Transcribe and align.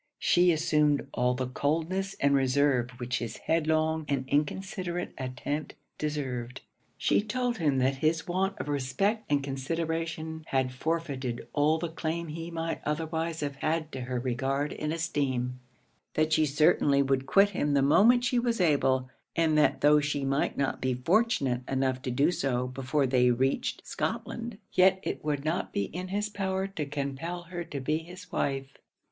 She 0.17 0.51
assumed 0.51 1.05
all 1.13 1.35
the 1.35 1.45
coldness 1.45 2.15
and 2.19 2.33
reserve 2.33 2.89
which 2.97 3.19
his 3.19 3.37
headlong 3.37 4.05
and 4.07 4.27
inconsiderate 4.27 5.13
attempt 5.15 5.75
deserved. 5.99 6.61
She 6.97 7.21
told 7.21 7.59
him 7.59 7.77
that 7.77 7.97
his 7.97 8.27
want 8.27 8.57
of 8.59 8.67
respect 8.67 9.23
and 9.29 9.43
consideration 9.43 10.43
had 10.47 10.73
forfeited 10.73 11.47
all 11.53 11.77
the 11.77 11.87
claim 11.89 12.29
he 12.29 12.49
might 12.49 12.81
otherwise 12.83 13.41
have 13.41 13.57
had 13.57 13.91
to 13.91 14.01
her 14.01 14.19
regard 14.19 14.73
and 14.73 14.91
esteem; 14.91 15.59
that 16.15 16.33
she 16.33 16.47
certainly 16.47 17.03
would 17.03 17.27
quit 17.27 17.49
him 17.51 17.75
the 17.75 17.83
moment 17.83 18.23
she 18.23 18.39
was 18.39 18.59
able; 18.59 19.07
and 19.35 19.55
that 19.55 19.81
tho' 19.81 19.99
she 19.99 20.25
might 20.25 20.57
not 20.57 20.81
be 20.81 20.95
fortunate 20.95 21.61
enough 21.69 22.01
to 22.01 22.09
do 22.09 22.31
so 22.31 22.65
before 22.65 23.05
they 23.05 23.29
reached 23.29 23.85
Scotland, 23.85 24.57
yet 24.73 24.99
it 25.03 25.23
would 25.23 25.45
not 25.45 25.71
be 25.71 25.83
in 25.83 26.07
his 26.07 26.27
power 26.27 26.65
to 26.65 26.87
compel 26.87 27.43
her 27.43 27.63
to 27.63 27.79
be 27.79 27.99
his 27.99 28.31
wife. 28.31 28.77